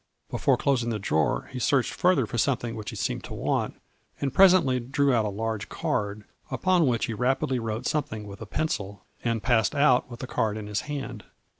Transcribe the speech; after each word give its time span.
Before 0.31 0.57
closing 0.57 0.89
the 0.89 0.97
drawer 0.97 1.47
he 1.51 1.59
searched 1.59 1.93
further 1.93 2.25
for 2.25 2.39
something 2.39 2.75
which 2.75 2.89
he 2.89 2.95
seemed 2.95 3.23
to 3.25 3.35
want 3.35 3.79
and 4.19 4.33
presently 4.33 4.79
drew 4.79 5.13
out 5.13 5.25
a 5.25 5.29
large 5.29 5.69
card, 5.69 6.23
upon 6.49 6.87
which 6.87 7.05
he 7.05 7.13
rapidly 7.13 7.59
wrote 7.59 7.85
something 7.85 8.25
with 8.25 8.41
a 8.41 8.47
pencil, 8.47 9.05
and 9.23 9.43
passed 9.43 9.75
out 9.75 10.09
with 10.09 10.19
the 10.21 10.25
card 10.25 10.57
in 10.57 10.65
his 10.65 10.81
hand. 10.89 11.25